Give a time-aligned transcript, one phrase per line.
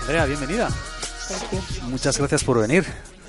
[0.00, 0.68] Andrea, bienvenida.
[1.28, 1.82] Gracias.
[1.84, 2.84] Muchas gracias por venir.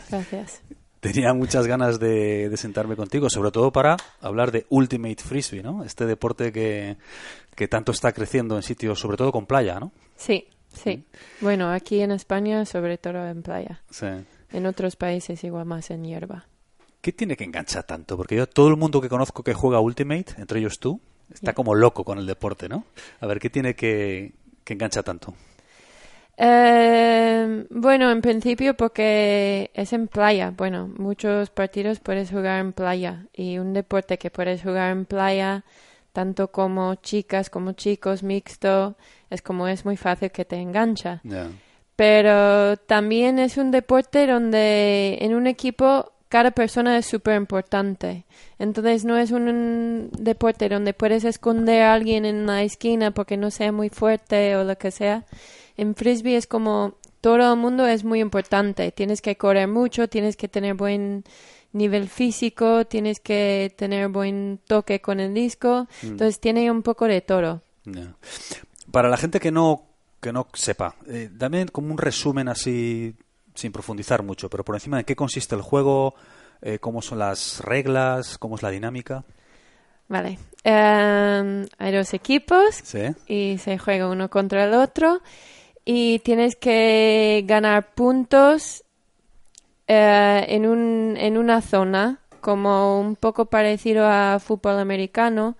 [0.10, 0.62] Gracias.
[1.00, 5.84] Tenía muchas ganas de, de sentarme contigo, sobre todo para hablar de Ultimate Frisbee, ¿no?
[5.84, 6.98] Este deporte que,
[7.56, 9.92] que tanto está creciendo en sitios, sobre todo con playa, ¿no?
[10.16, 11.06] Sí, sí.
[11.40, 13.84] Bueno, aquí en España, sobre todo en playa.
[13.92, 14.08] Sí.
[14.52, 16.48] En otros países igual más en hierba.
[17.02, 18.18] ¿Qué tiene que enganchar tanto?
[18.18, 21.02] Porque yo, todo el mundo que conozco que juega Ultimate, entre ellos tú,
[21.34, 22.86] está como loco con el deporte, ¿no?
[23.20, 24.34] A ver, ¿qué tiene que,
[24.64, 25.34] que engancha tanto?
[26.38, 30.52] Eh, bueno, en principio porque es en playa.
[30.56, 35.64] Bueno, muchos partidos puedes jugar en playa y un deporte que puedes jugar en playa,
[36.14, 38.96] tanto como chicas como chicos, mixto,
[39.30, 41.22] es como es muy fácil que te engancha.
[41.96, 48.24] Pero también es un deporte donde en un equipo cada persona es súper importante.
[48.58, 53.52] Entonces no es un deporte donde puedes esconder a alguien en la esquina porque no
[53.52, 55.26] sea muy fuerte o lo que sea.
[55.76, 58.94] En frisbee es como todo el mundo es muy importante.
[58.94, 61.26] Tienes que correr mucho, tienes que tener buen
[61.74, 65.90] nivel físico, tienes que tener buen toque con el disco.
[66.02, 67.62] Entonces tiene un poco de todo.
[68.90, 69.84] Para la gente que no
[70.22, 73.16] que no sepa, eh, dame como un resumen así
[73.62, 76.16] sin profundizar mucho, pero por encima de qué consiste el juego,
[76.62, 79.24] eh, cómo son las reglas, cómo es la dinámica.
[80.08, 80.38] Vale.
[80.64, 83.04] Em, hay dos equipos Sí.
[83.28, 85.22] y se juega uno contra el otro
[85.86, 88.84] y tienes que ganar puntos
[89.88, 95.56] eh, en, un, en una zona como un poco parecido a fútbol americano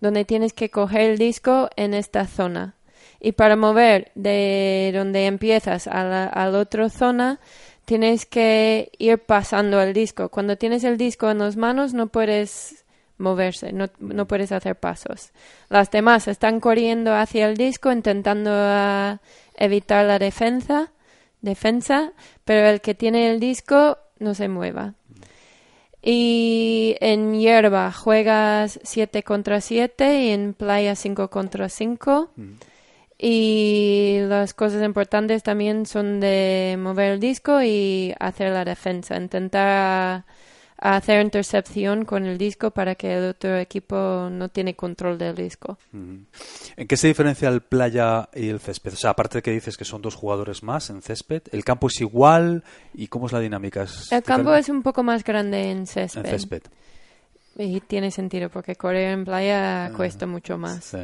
[0.00, 2.75] donde tienes que coger el disco en esta zona
[3.20, 7.40] y para mover de donde empiezas a la, a la otra zona
[7.84, 12.86] tienes que ir pasando el disco cuando tienes el disco en las manos no puedes
[13.18, 15.32] moverse, no, no puedes hacer pasos.
[15.68, 19.20] Las demás están corriendo hacia el disco intentando ah,
[19.56, 20.92] evitar la defensa,
[21.40, 22.12] defensa,
[22.44, 24.94] pero el que tiene el disco no se mueva.
[26.02, 32.30] Y en hierba juegas 7 contra 7 y en playa 5 contra 5.
[33.18, 40.24] Y las cosas importantes también son de mover el disco y hacer la defensa, intentar
[40.78, 45.78] hacer intercepción con el disco para que el otro equipo no tiene control del disco.
[45.92, 48.92] ¿En qué se diferencia el playa y el césped?
[48.92, 51.86] O sea, aparte de que dices que son dos jugadores más en césped, ¿el campo
[51.86, 52.64] es igual?
[52.92, 53.84] ¿Y cómo es la dinámica?
[53.84, 56.26] ¿Es El campo es un poco más grande en en césped.
[56.26, 56.62] césped.
[57.58, 60.84] Y tiene sentido porque correr en playa cuesta mucho más.
[60.84, 60.98] Sí.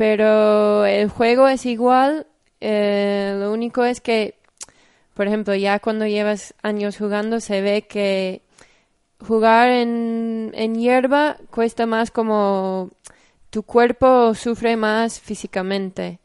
[0.00, 2.26] Pero el juego es igual.
[2.62, 4.34] eh, lo único es que,
[5.12, 8.40] por ejemplo, ya cuando llevas años jugando se ve que
[9.22, 12.88] jugar en, en hierba cuesta más como
[13.50, 16.18] tu cuerpo sufre más físicamente.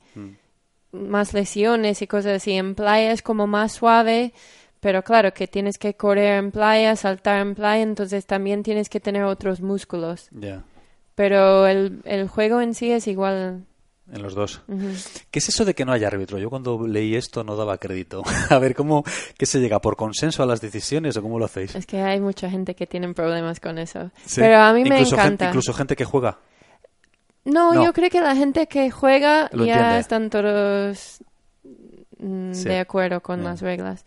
[0.94, 2.54] Más lesiones y cosas así.
[2.54, 4.32] En playa es como más suave.
[4.80, 9.02] Pero claro, que tienes que correr en playa, saltar en playa, entonces también tienes que
[9.02, 10.30] tener otros músculos.
[11.16, 13.64] Pero el, el juego en sí es igual.
[14.12, 14.62] en los dos.
[15.32, 16.38] ¿Qué es eso de que no haya árbitro?
[16.38, 18.22] Yo cuando leí esto no daba crédito.
[18.50, 19.04] A ver, ¿cómo
[19.38, 19.80] qué se llega?
[19.80, 21.74] ¿Por consenso a las decisiones o cómo lo hacéis?
[21.76, 24.12] Es que hay mucha gente que tiene problemas con eso.
[24.26, 24.42] Sí.
[24.42, 25.30] Pero a mí me Incluso encanta.
[25.30, 26.38] Gente, incluso gente que juega.
[27.46, 27.84] No, No.
[27.86, 30.00] yo creo que la gente que juega Lo ya entiende.
[30.00, 31.20] están todos
[32.20, 32.64] mm, Sí.
[32.66, 33.50] de acuerdo con Ya.
[33.50, 34.04] las reglas.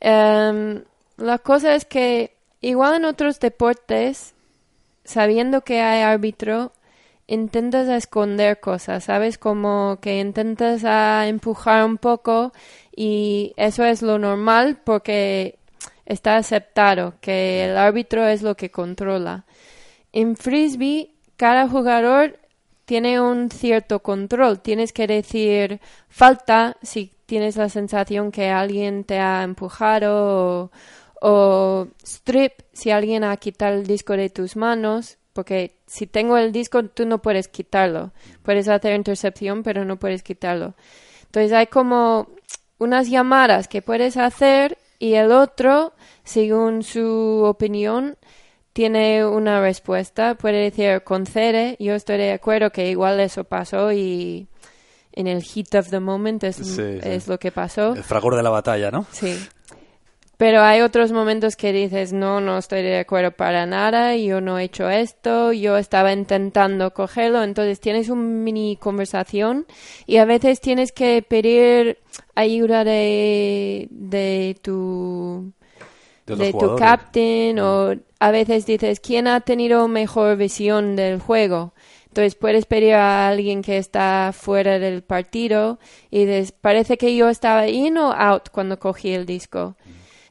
[0.00, 0.82] Em,
[1.16, 4.34] la cosa es que igual en otros deportes,
[5.08, 6.72] sabiendo que hay árbitro,
[7.26, 9.38] intentas esconder cosas, ¿sabes?
[9.38, 10.84] Como que intentas
[11.26, 12.52] empujar un poco
[12.94, 15.58] y eso es lo normal porque
[16.04, 19.46] está aceptado que el árbitro es lo que controla.
[20.12, 22.38] En frisbee, cada jugador
[22.84, 24.60] tiene un cierto control.
[24.60, 30.12] Tienes que decir falta si tienes la sensación que alguien te ha empujado
[30.64, 30.70] o,
[31.20, 35.18] o strip si alguien ha quitado el disco de tus manos.
[35.32, 38.10] Porque si tengo el disco, tú no puedes quitarlo.
[38.42, 40.74] Puedes hacer intercepción, pero no puedes quitarlo.
[41.26, 42.28] Entonces hay como
[42.78, 45.92] unas llamadas que puedes hacer y el otro,
[46.24, 48.16] según su opinión,
[48.72, 50.34] tiene una respuesta.
[50.34, 54.48] Puede decir concede, yo estoy de acuerdo que igual eso pasó y
[55.12, 56.98] en el heat of the moment es, Sí, sí.
[57.02, 57.94] es lo que pasó.
[57.94, 59.06] El fragor de la batalla, ¿no?
[59.12, 59.38] Sí.
[60.38, 64.58] Pero hay otros momentos que dices, no, no estoy de acuerdo para nada, yo no
[64.58, 69.66] he hecho esto, yo estaba intentando cogerlo, entonces tienes un mini conversación
[70.06, 71.98] y a veces tienes que pedir
[72.36, 75.52] ayuda de, de tu,
[76.26, 81.72] De tu captain o a veces dices, ¿quién ha tenido mejor visión del juego?
[82.08, 85.78] Entonces puedes pedir a alguien que está fuera del partido
[86.10, 89.76] y des- parece que yo estaba in o out cuando cogí el disco.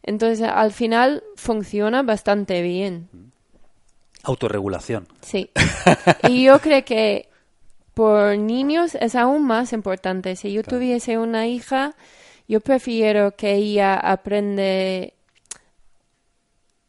[0.07, 3.09] Entonces al final funciona bastante bien.
[4.23, 5.07] Autorregulación.
[5.21, 5.51] Sí.
[6.27, 7.29] y yo creo que
[7.93, 10.35] por niños es aún más importante.
[10.35, 10.77] Si yo Claro.
[10.77, 11.93] tuviese una hija,
[12.47, 15.13] yo prefiero que ella aprende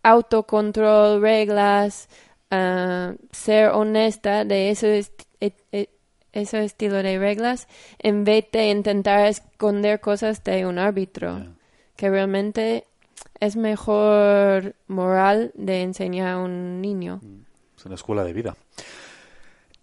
[0.03, 2.09] autocontrol, reglas,
[2.51, 5.89] ah, ser honesta de ese, est- e- e-
[6.33, 7.69] ese estilo de reglas,
[7.99, 11.47] en vez de intentar esconder cosas de un árbitro,
[11.97, 12.85] que realmente
[13.41, 17.21] es mejor moral de enseñar a un niño.
[17.77, 18.57] Es una escuela de vida.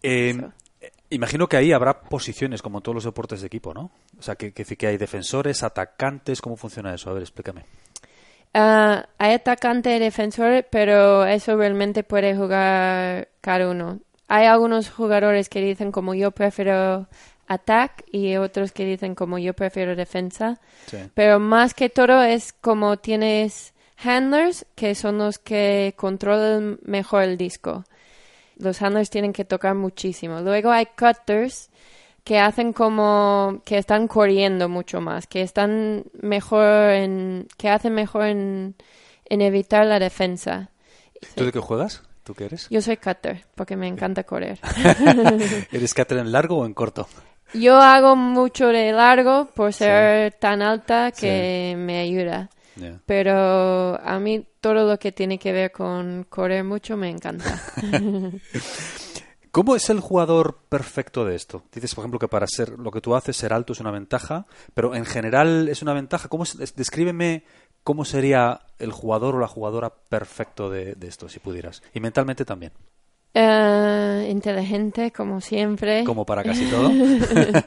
[0.04, 0.36] Eh,
[0.82, 3.92] eh, imagino que ahí habrá posiciones como en todos los deportes de equipo, ¿no?
[4.20, 7.10] O sea, que, que, que hay defensores, atacantes, ¿cómo funciona eso?
[7.10, 7.64] A ver, explícame.
[8.54, 14.00] Ah, hay atacante y defensor, pero eso realmente puede jugar cada uno.
[14.28, 17.08] Hay algunos jugadores que dicen como yo prefiero
[17.48, 20.60] attack y otros que dicen como yo prefiero defensa.
[20.88, 20.98] Sí.
[21.14, 27.38] Pero más que todo es como tienes handlers, que son los que controlan mejor el
[27.38, 27.86] disco.
[28.58, 30.40] Los handlers tienen que tocar muchísimo.
[30.42, 31.70] Luego hay cutters,
[32.26, 38.26] que hacen como que están corriendo mucho más, que están mejor en, que hacen mejor
[38.26, 38.76] en,
[39.26, 40.72] en evitar la defensa.
[41.36, 42.02] ¿Tú de qué juegas?
[42.24, 42.68] ¿Tú qué eres?
[42.72, 44.60] Yo soy cutter porque me encanta correr.
[45.72, 47.08] ¿Eres cáter en largo o en corto?
[47.54, 52.50] Yo hago mucho de largo por ser tan alta que me ayuda.
[53.06, 57.62] Pero a mí todo lo que tiene que ver con correr mucho me encanta.
[59.52, 61.64] ¿Cómo es el jugador perfecto de esto?
[61.74, 64.46] Dices, por ejemplo, que para ser lo que tú haces, ser alto es una ventaja,
[64.74, 66.28] pero en general es una ventaja.
[66.28, 67.46] ¿Cómo es- es- descríbeme
[67.84, 71.84] cómo sería el jugador o la jugadora perfecto de, de esto, si pudieras.
[71.94, 72.74] Y mentalmente también,
[73.38, 76.06] Eh, inteligente, como siempre.
[76.06, 76.90] como para casi todo.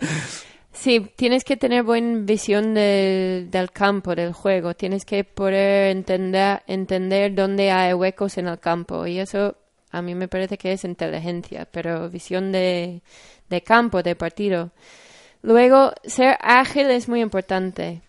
[0.71, 4.75] Sí, tienes que tener buena visión del, del campo, del juego.
[4.75, 9.05] Tienes que poder entender, entender dónde hay huecos en el campo.
[9.05, 9.57] Y eso
[9.91, 13.03] a mí me parece que es inteligencia, pero visión de,
[13.51, 14.71] de campo, de partido.
[15.43, 18.03] Luego, ser ágil es muy importante.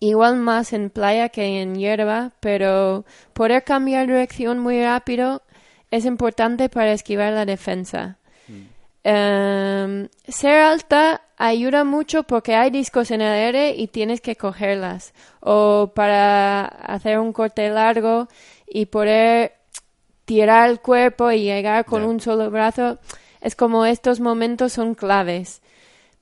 [0.00, 3.04] Igual más en playa que en hierba, pero
[3.34, 5.42] poder cambiar dirección muy rápido
[5.90, 8.18] es importante para esquivar la defensa.
[9.04, 15.14] Em, ser alta ayuda mucho porque hay discos en el aire y tienes que cogerlas.
[15.40, 18.28] O para hacer un corte largo
[18.66, 19.54] y poder
[20.24, 22.98] tirar el cuerpo y llegar con un solo brazo.
[23.40, 25.62] Es como estos momentos son claves.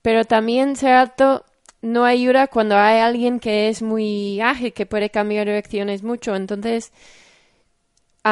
[0.02, 1.44] Pero también ser alto
[1.82, 6.36] no ayuda cuando hay alguien que es muy ágil, que puede cambiar direcciones mucho.
[6.36, 6.92] Entonces,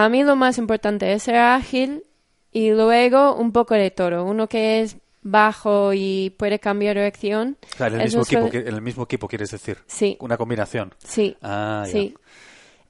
[0.02, 2.04] a mí lo más importante es ser ágil
[2.50, 4.24] y luego un poco de todo.
[4.24, 7.56] Uno que es bajo y puede cambiar dirección.
[7.76, 9.78] Claro, en el, mismo equipo, suele- que- en el mismo equipo quieres decir.
[9.86, 10.94] Sí, Una combinación.
[10.98, 12.00] sí, Ah, ya.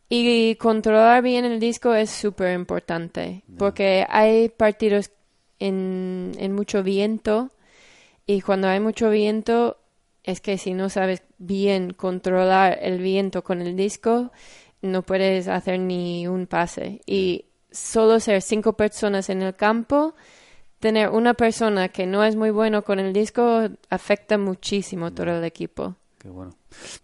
[0.09, 5.11] Y controlar bien el disco es súper importante porque hay partidos
[5.59, 7.51] en, en mucho viento
[8.27, 9.79] y cuando hay mucho viento
[10.23, 14.31] es que si no sabes bien controlar el viento con el disco
[14.85, 20.15] no puedes hacer ni un pase y solo ser cinco personas en el campo
[20.81, 25.45] tener una persona que no es muy bueno con el disco afecta muchísimo todo el
[25.45, 26.55] equipo Qué bueno.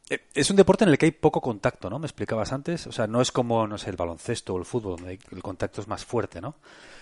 [0.09, 1.99] Eh, Es un deporte en el que hay poco contacto, ¿no?
[1.99, 2.87] Me explicabas antes.
[2.87, 5.83] O sea, no es como, no sé, el baloncesto o el fútbol, donde el contacto
[5.83, 6.55] es más fuerte, ¿no?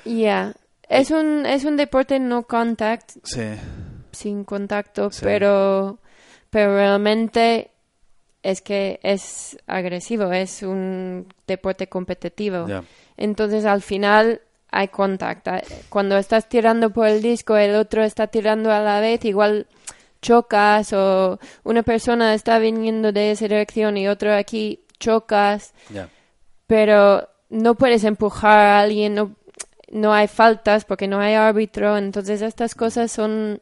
[0.05, 0.53] Ya,
[0.89, 3.45] es un, es un deporte no contact, Sí.
[4.11, 5.21] sin contacto, Sí.
[5.23, 6.01] pero,
[6.51, 7.71] pero realmente
[8.43, 12.67] es que es agresivo, es un deporte competitivo.
[13.17, 14.41] Entonces al final
[14.71, 15.53] hay contacto.
[15.89, 19.67] Cuando estás tirando por el disco, el otro está tirando a la vez, igual
[20.21, 25.73] chocas o una persona está viniendo de esa dirección y otro aquí chocas
[26.69, 29.35] pero no puedes empujar a alguien, no,
[29.91, 33.61] no hay faltas porque no hay árbitro, entonces estas cosas son...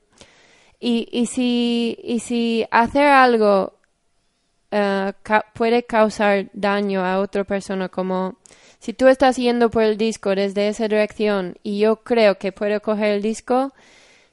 [0.78, 3.75] Y, y, si, y si hacer algo
[4.71, 8.37] eh, ca- puede causar daño a otra persona, como
[8.79, 12.81] si tú estás yendo por el disco desde esa dirección y yo creo que puedo
[12.81, 13.73] coger el disco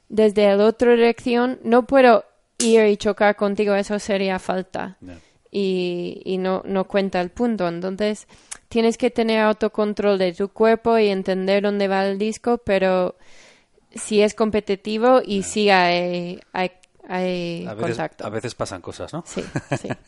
[0.08, 2.24] desde la otra dirección, no puedo
[2.58, 4.96] ir y chocar contigo, eso sería falta
[5.50, 7.66] y, y no, no cuenta el punto.
[7.68, 8.26] Entonces,
[8.68, 13.16] tienes que tener autocontrol de tu cuerpo y entender dónde va el disco, pero
[13.94, 16.70] si es competitivo y sí hay, hay,
[17.08, 18.26] hay A veces, contacto.
[18.26, 19.22] a veces pasan cosas, ¿no?
[19.26, 19.42] Sí,
[19.80, 19.88] sí.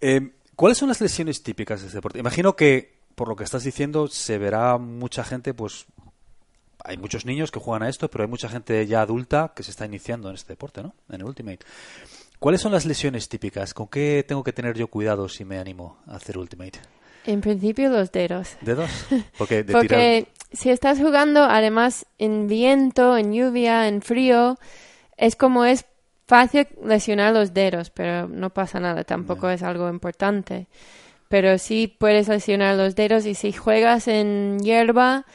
[0.00, 2.18] Eh, ¿Cuáles son las lesiones típicas de este deporte?
[2.18, 5.86] Imagino que, por lo que estás diciendo, se verá mucha gente, pues,
[6.84, 9.70] hay muchos niños que juegan a esto, pero hay mucha gente ya adulta que se
[9.70, 10.94] está iniciando en este deporte, ¿no?
[11.08, 11.60] En el Ultimate.
[12.38, 13.72] ¿Cuáles son las lesiones típicas?
[13.72, 16.78] ¿Con qué tengo que tener yo cuidado si me animo a hacer Ultimate?
[17.24, 18.56] En principio los dedos.
[18.60, 18.90] ¿Dedos?
[19.38, 24.58] Porque, de Porque si estás jugando además en viento, en lluvia, en frío,
[25.16, 25.86] es como es
[26.34, 30.66] fácil lesionar los dedos, pero no pasa nada, tampoco es algo importante.
[31.28, 35.26] Pero sí puedes lesionar los dedos y si juegas en hierba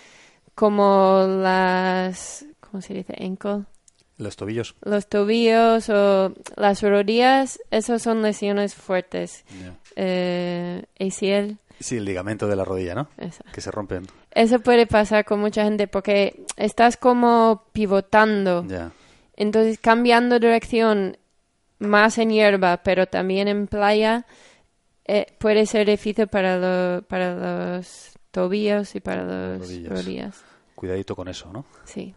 [0.55, 3.15] como las, ¿cómo se dice?
[3.17, 3.63] Ankle.
[4.17, 4.75] Los tobillos.
[4.81, 9.45] Los tobillos o las rodillas, esos son lesiones fuertes.
[9.63, 9.77] Ya.
[9.95, 11.55] Eh, ACL.
[11.79, 13.07] Sí, el ligamento de la rodilla, ¿no?
[13.17, 13.41] Eso.
[13.53, 14.05] Que se rompen.
[14.31, 18.65] Eso puede pasar con mucha gente porque estás como pivotando.
[18.67, 18.91] Ya.
[19.39, 21.17] Entonces cambiando dirección
[21.79, 24.27] más en hierba, pero también en playa,
[25.05, 29.89] eh, puede ser difícil para, lo- para los tobillos y para las Rodillas.
[29.91, 30.43] rodillas.
[30.75, 31.65] Cuidadito con eso, ¿no?
[31.85, 32.13] Sí.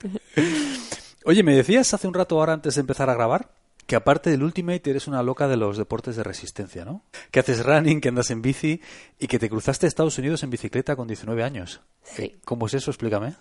[1.24, 3.50] Oye, me decías hace un rato ahora antes de empezar a grabar
[3.86, 7.02] que aparte del Ultimate eres una loca de los deportes de resistencia, ¿no?
[7.30, 8.82] Que haces running, que andas en bici
[9.18, 11.80] y que te cruzaste a Estados Unidos en bicicleta con 19 años.
[12.02, 12.36] Sí.
[12.44, 12.90] ¿Cómo es eso?
[12.90, 13.34] Explícame.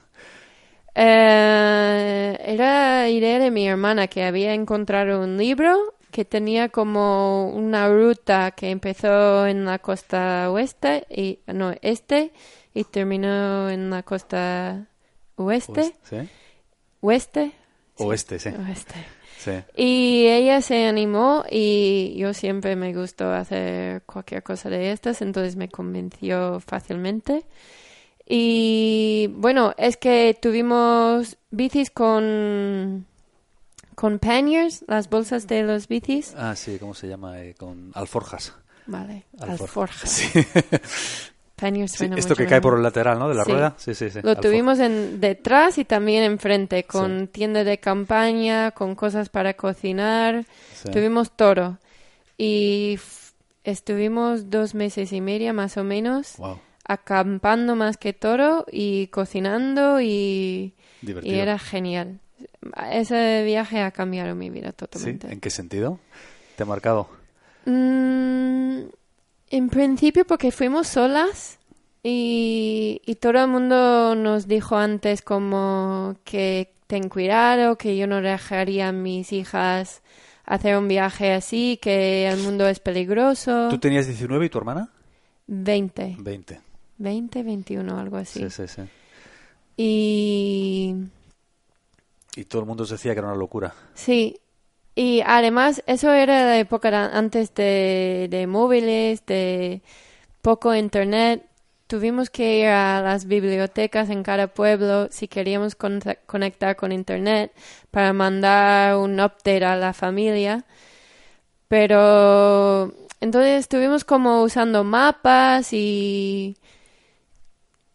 [1.00, 7.88] Eh, era idea de mi hermana que había encontrado un libro que tenía como una
[7.88, 12.32] ruta que empezó en la costa oeste y no este
[12.74, 14.88] y terminó en la costa
[15.36, 16.18] oeste, ¿Sí?
[17.01, 17.51] oeste,
[17.98, 18.50] Oeste, sí.
[18.68, 18.96] oeste.
[19.38, 19.51] sí.
[19.75, 25.56] Y ella se animó y yo siempre me gustó hacer cualquier cosa de estas, entonces
[25.56, 27.46] me convenció fácilmente.
[28.29, 33.05] Y bueno, es que tuvimos bicis con,
[33.96, 36.34] con panniers, las bolsas de los bicis.
[36.38, 37.41] Ah, sí, ¿cómo se llama?
[37.41, 38.53] Eh, con alforjas.
[38.86, 40.10] Vale, Alfor- alforjas.
[40.10, 40.29] Sí.
[41.60, 43.27] Sí, esto que cae por el lateral, ¿no?
[43.29, 43.51] De la Sí.
[43.51, 43.74] rueda.
[43.77, 44.19] Sí, sí, sí.
[44.22, 49.55] Lo alfor- tuvimos en detrás y también enfrente, con tienda de campaña, con cosas para
[49.55, 50.46] cocinar.
[50.75, 50.91] Sí.
[50.91, 51.79] Tuvimos todo.
[52.38, 53.00] Y
[53.63, 60.01] estuvimos dos meses y media más o menos Wow, acampando más que todo y cocinando
[60.01, 62.20] y, y era genial.
[62.91, 64.75] Ese viaje ha cambiado mi vida ¿Sí?
[64.77, 65.32] totalmente.
[65.32, 66.00] ¿En qué sentido?
[66.56, 67.10] ¿Te ha marcado?
[67.65, 68.84] Mm,
[69.50, 71.60] en principio porque fuimos solas
[72.03, 78.22] y, y todo el mundo nos dijo antes como que ten cuidado, que yo no
[78.22, 80.01] dejaría a mis hijas
[80.46, 83.67] hacer un viaje así, que el mundo es peligroso.
[83.70, 84.89] ¿Tú tenías 19 y tu hermana?
[85.48, 86.62] 20, 20.
[86.98, 88.50] 20, 21, algo así.
[88.50, 88.82] Sí, sí, sí.
[89.77, 90.96] Y
[92.36, 93.74] Y todo el mundo decía que era una locura.
[93.94, 94.39] sí,
[94.96, 99.82] y además eso era la época antes de, de móviles, de
[100.42, 101.46] poco internet.
[101.88, 107.54] Tuvimos que ir a las bibliotecas en cada pueblo si queríamos con- conectar con internet
[107.92, 110.66] para mandar un update a la familia.
[111.68, 116.56] Pero entonces estuvimos como usando mapas y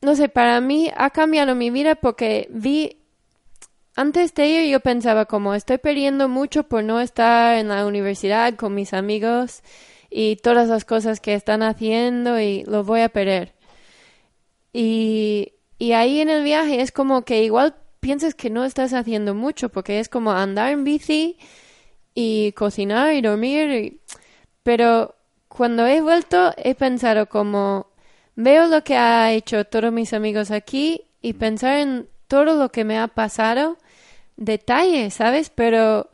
[0.03, 2.99] no sé, para mí ha cambiado mi vida porque vi
[3.95, 8.55] antes de ello yo pensaba como estoy perdiendo mucho por no estar en la universidad
[8.57, 9.63] con mis amigos
[10.11, 13.55] y todas las cosas que están haciendo y lo voy a perder.
[14.73, 19.35] Y, y ahí en el viaje es como que igual piensas que no estás haciendo
[19.35, 21.39] mucho porque es como andar en bici
[22.15, 24.01] y cocinar y dormir.
[24.63, 25.15] Pero
[25.49, 27.92] cuando he vuelto he pensado como
[28.37, 32.85] veo lo que ha hecho todos mis amigos aquí y pensar en todo lo que
[32.85, 33.79] me ha pasado,
[34.37, 35.51] detalles, ¿sabes?
[35.51, 36.11] Pero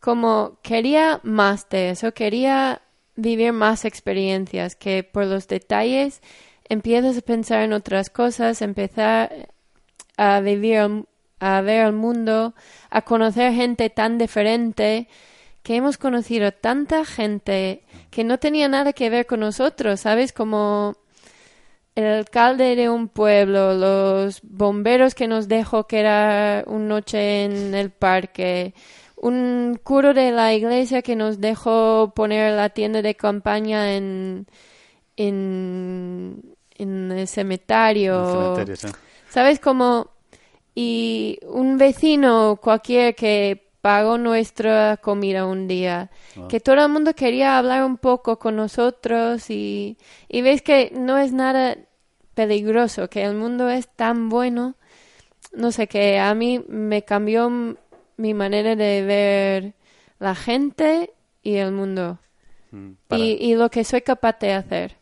[0.00, 2.82] como quería más de eso, quería
[3.16, 6.22] vivir más experiencias, que por los detalles
[6.68, 9.48] empiezas a pensar en otras cosas, empezar
[10.16, 11.04] a vivir,
[11.40, 12.54] a ver el mundo,
[12.90, 15.08] a conocer gente tan diferente,
[15.62, 20.32] que hemos conocido tanta gente que no tenía nada que ver con nosotros, ¿sabes?
[20.32, 20.96] Como
[21.98, 27.74] el alcalde de un pueblo, los bomberos que nos dejó que era una noche en
[27.74, 28.74] el parque,
[29.16, 34.46] un curo de la iglesia que nos dejó poner la tienda de campaña en,
[35.16, 36.42] en,
[36.76, 38.14] en el cementerio.
[38.14, 38.88] En el cementerio, sí.
[39.28, 39.58] ¿Sabes?
[39.60, 40.08] Como,
[40.74, 46.46] y un vecino cualquier que pagó nuestra comida un día, Ah.
[46.48, 49.96] que todo el mundo quería hablar un poco con nosotros y,
[50.28, 51.76] y ves que no es nada
[52.42, 54.76] peligroso, que el mundo es tan bueno,
[55.52, 57.50] no sé, que a mí me cambió
[58.16, 59.74] mi manera de ver
[60.20, 62.20] la gente y el mundo
[62.70, 64.96] Mm, para- y, y lo que soy capaz de hacer.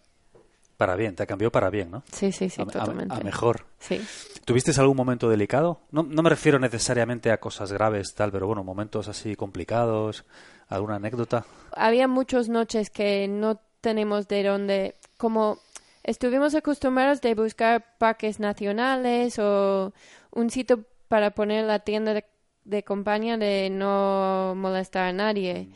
[0.79, 2.05] Para bien, te cambió para bien, ¿no?
[2.11, 3.15] Sí, sí, sí, a, a- totalmente.
[3.15, 3.67] a mejor.
[3.81, 4.01] Sí.
[4.47, 5.81] ¿Tuviste algún momento delicado?
[5.91, 10.25] No, no me refiero necesariamente a cosas graves, tal, pero bueno, momentos así complicados,
[10.69, 11.45] alguna anécdota.
[11.73, 15.59] había muchas noches que no tenemos de dónde, como
[16.07, 19.93] estuvimos acostumbrados de buscar parques nacionales o
[20.31, 22.25] un sitio para poner la tienda de,
[22.65, 25.69] de compañía de no molestar a nadie.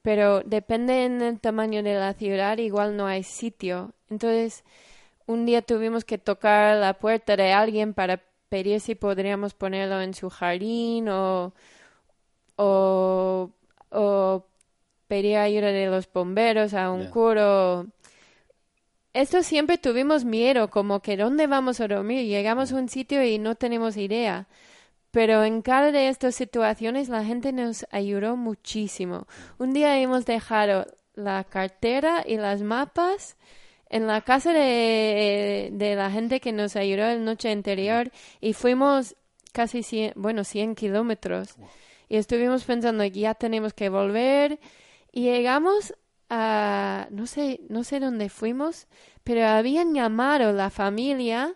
[0.00, 3.92] Pero depende en el tamaño de la ciudad, igual no hay sitio.
[4.08, 4.64] Entonces,
[5.26, 10.14] un día tuvimos que tocar la puerta de alguien para pedir si podríamos ponerlo en
[10.14, 11.52] su jardín o,
[12.56, 13.50] o,
[13.90, 14.46] o
[15.08, 17.10] pedir ayuda de los bomberos a un Ya.
[17.10, 17.86] curo.
[19.14, 22.26] Esto siempre tuvimos miedo, como que ¿dónde vamos a dormir?
[22.26, 24.48] Llegamos a un sitio y no tenemos idea.
[25.10, 29.26] Pero en cada de estas situaciones la gente nos ayudó muchísimo.
[29.58, 33.36] Un día hemos dejado la cartera y las mapas
[33.90, 39.14] en la casa de, de la gente que nos ayudó la noche anterior y fuimos
[39.52, 41.56] casi 100, bueno, 100 kilómetros.
[42.08, 44.58] Y estuvimos pensando que ya tenemos que volver
[45.12, 45.94] y llegamos
[46.34, 48.86] a, no sé, no sé dónde fuimos,
[49.22, 51.54] pero habían llamado la familia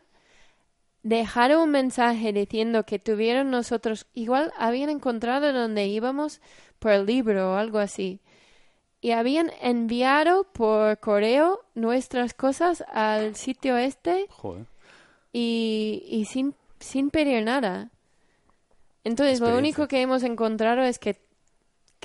[1.03, 6.43] dejaron un mensaje diciendo que tuvieron nosotros, igual habían encontrado donde íbamos
[6.79, 8.21] por el libro o algo así.
[9.01, 14.67] Y habían enviado por correo nuestras cosas al sitio este Joder.
[15.33, 17.91] y, y sin, sin pedir nada.
[19.05, 21.25] Entonces, lo único que hemos encontrado es que,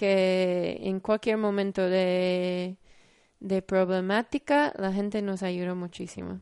[0.01, 2.75] que en cualquier momento de,
[3.39, 6.41] de problemática, la gente nos ayudó muchísimo.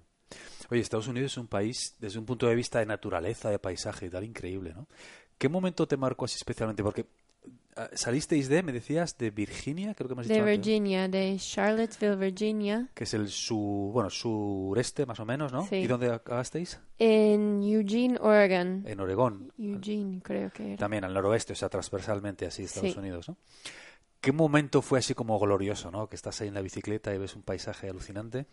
[0.70, 4.06] Oye, Estados Unidos es un país, desde un punto de vista de naturaleza, de paisaje
[4.06, 4.88] y tal, increíble, ¿no?
[5.38, 6.84] ¿Qué momento te marcó así especialmente?
[6.84, 7.06] Porque
[7.94, 11.38] salisteis de, me decías, de Virginia, creo que me has De dicho antes, Virginia, de
[11.40, 15.66] Charlottesville, Virginia, que es el su, bueno, sureste más o menos, ¿no?
[15.66, 15.76] Sí.
[15.78, 16.80] ¿Y dónde acabasteis?
[16.98, 18.84] en Eugene, Oregon.
[18.86, 20.78] En Oregón, Eugene, creo que era.
[20.78, 23.00] también al noroeste, o sea, transversalmente así Estados Sí.
[23.00, 23.38] Unidos, ¿no?
[24.20, 26.10] ¿Qué momento fue así como glorioso, ¿no?
[26.10, 28.48] Que estás ahí en la bicicleta y ves un paisaje alucinante.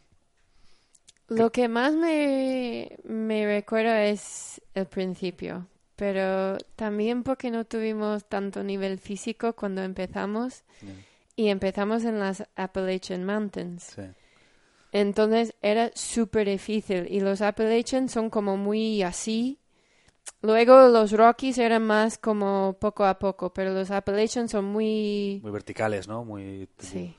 [1.26, 5.66] Lo que más me, me recuerda es el principio,
[5.96, 10.62] pero también porque no tuvimos tanto nivel físico cuando empezamos
[11.34, 13.94] y empezamos en las Appalachian Mountains.
[13.94, 14.02] Sí.
[14.92, 19.58] Entonces era súper difícil y los Appalachians son como muy así.
[20.42, 25.40] Luego los Rockies eran más como poco a poco, pero los Appalachians son muy...
[25.42, 26.24] Muy verticales, ¿no?
[26.24, 26.68] Muy...
[26.78, 27.14] Sí.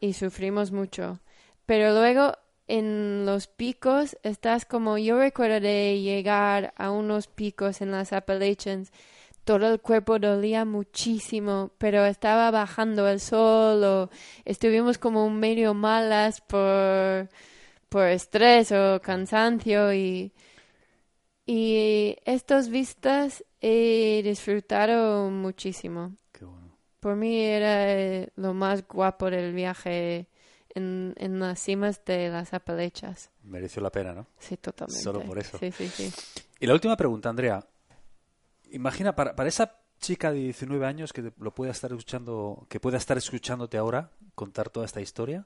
[0.00, 1.20] y sufrimos mucho.
[1.66, 2.32] Pero luego
[2.70, 8.92] en los picos estás como yo recuerdo de llegar a unos picos en las Appalachians,
[9.44, 14.10] todo el cuerpo dolía muchísimo, pero estaba bajando el sol o
[14.44, 17.28] estuvimos como un medio malas por
[17.88, 20.32] por estrés o cansancio y
[21.46, 26.14] y estas vistas he disfrutado muchísimo.
[26.30, 26.76] Qué bueno.
[27.00, 30.29] Por mí era eh, lo más guapo del viaje
[30.74, 33.30] en, en las cimas de las Apalechas.
[33.42, 34.26] Mereció la pena, ¿no?
[34.38, 35.02] Sí, totalmente.
[35.02, 35.58] Solo por eso.
[35.58, 36.12] Sí, sí, sí.
[36.60, 37.64] Y la última pregunta, Andrea.
[38.70, 42.96] Imagina, para, para esa chica de 19 años que lo pueda estar escuchando, que pueda
[42.98, 45.44] estar escuchándote ahora contar toda esta historia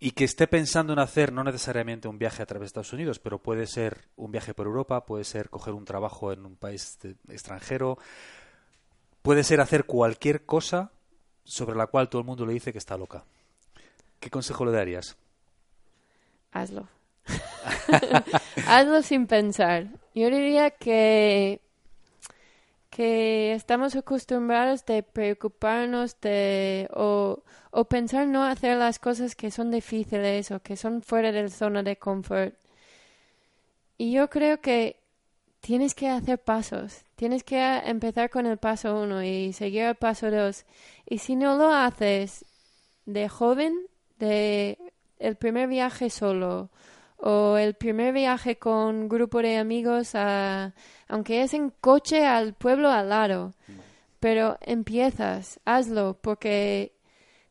[0.00, 3.20] y que esté pensando en hacer no necesariamente un viaje a través de Estados Unidos,
[3.20, 6.98] pero puede ser un viaje por Europa, puede ser coger un trabajo en un país
[7.02, 7.98] de- extranjero,
[9.22, 10.90] puede ser hacer cualquier cosa
[11.44, 13.24] sobre la cual todo el mundo le dice que está loca.
[14.22, 15.16] ¿Qué consejo le darías?
[16.52, 16.86] Hazlo.
[18.68, 19.88] Hazlo sin pensar.
[20.14, 21.60] Yo diría que
[22.88, 29.72] que estamos acostumbrados de preocuparnos de o, o pensar no hacer las cosas que son
[29.72, 32.54] difíciles o que son fuera de la zona de confort.
[33.98, 35.00] Y yo creo que
[35.60, 37.02] tienes que hacer pasos.
[37.16, 40.64] Tienes que empezar con el paso uno y seguir el paso dos.
[41.06, 42.44] Y si no lo haces
[43.06, 43.74] de joven,
[44.22, 44.78] de
[45.18, 46.70] el primer viaje solo
[47.16, 50.74] o el primer viaje con grupo de amigos, a,
[51.08, 53.54] aunque es en coche al pueblo al lado,
[54.20, 56.92] pero empiezas, hazlo, porque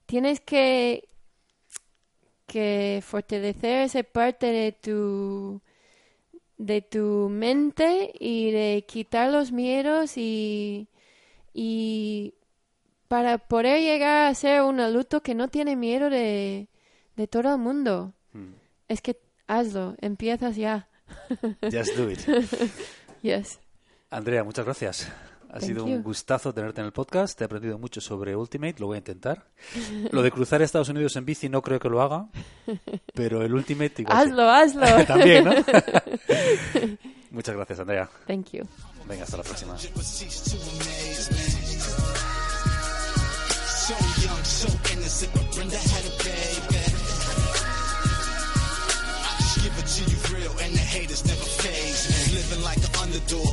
[0.06, 1.08] tienes que
[3.02, 5.62] fortalecer esa parte de tu
[6.58, 10.88] de tu mente y de quitar los miedos y
[13.12, 16.70] para poder llegar a ser un adulto que no tiene miedo de,
[17.18, 18.14] de todo el mundo.
[18.32, 18.54] Hmm.
[18.88, 20.88] Es que hazlo, empiezas ya.
[21.62, 22.20] Just do it.
[23.22, 23.60] Yes.
[24.10, 25.12] Andrea, muchas gracias.
[25.50, 25.94] Ha Thank sido you.
[25.96, 27.40] un gustazo tenerte en el podcast.
[27.42, 28.78] He aprendido mucho sobre Ultimate.
[28.80, 29.46] Lo voy a intentar.
[30.12, 32.30] Lo de cruzar Estados Unidos en bici no creo que lo haga.
[33.14, 34.18] Pero el Ultimate igual.
[34.18, 34.30] sí.
[34.32, 35.06] Hazlo, hazlo.
[35.06, 35.52] También, ¿no?
[37.30, 38.10] Muchas gracias, Andrea.
[38.26, 38.64] Thank you.
[39.06, 39.76] Venga, hasta la próxima.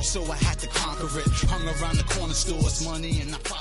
[0.09, 1.27] So I had to conquer it.
[1.51, 3.59] Hung around the corner stores, money and I profit.